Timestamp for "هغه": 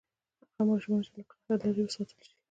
0.53-0.63